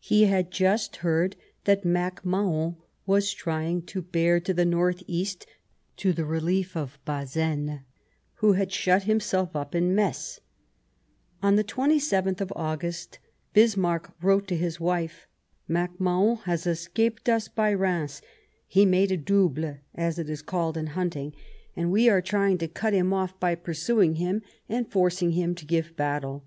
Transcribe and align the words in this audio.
He 0.00 0.24
had 0.24 0.50
just 0.50 0.96
heard 1.04 1.36
that 1.64 1.82
MacMahon 1.84 2.76
was 3.04 3.34
trying 3.34 3.82
to 3.82 4.00
bear 4.00 4.40
to 4.40 4.54
the 4.54 4.64
north 4.64 5.02
east, 5.06 5.46
to 5.98 6.14
the 6.14 6.24
relief 6.24 6.74
of 6.74 6.98
Bazaine, 7.04 7.80
who 8.36 8.52
had 8.54 8.72
shut 8.72 9.02
himself 9.02 9.54
up 9.54 9.74
in 9.74 9.94
Metz. 9.94 10.40
On 11.42 11.56
the 11.56 11.62
27th 11.62 12.40
of 12.40 12.54
August 12.56 13.18
Bismarck 13.52 14.14
wrote 14.22 14.48
to 14.48 14.56
his 14.56 14.80
wife:" 14.80 15.26
Mac 15.68 16.00
Mahon 16.00 16.36
has 16.46 16.66
escaped 16.66 17.28
us 17.28 17.46
by 17.48 17.70
Reims; 17.74 18.22
he 18.66 18.86
made 18.86 19.12
a 19.12 19.18
double, 19.18 19.76
as 19.94 20.18
is 20.18 20.42
said 20.50 20.76
in 20.78 20.86
hunting, 20.86 21.34
and 21.76 21.92
we 21.92 22.08
are 22.08 22.22
trying 22.22 22.52
134 22.52 22.56
The 22.58 22.60
War 22.62 22.62
of 22.62 22.62
1870 22.64 22.66
to 22.66 22.80
cut 22.80 22.94
him 22.94 23.12
off 23.12 23.38
by 23.38 23.54
pursuing 23.54 24.14
him 24.14 24.40
and 24.70 24.90
forcing 24.90 25.32
him 25.32 25.54
to 25.54 25.66
give 25.66 25.94
battle." 25.96 26.46